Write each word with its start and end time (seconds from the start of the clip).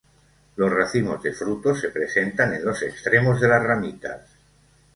Los 0.55 0.71
racimos 0.71 1.21
de 1.21 1.31
frutos 1.31 1.79
se 1.81 1.89
presentan 1.89 2.55
en 2.55 2.65
los 2.65 2.81
extremos 2.81 3.39
de 3.39 3.47
las 3.47 3.61
ramitas. 3.61 4.21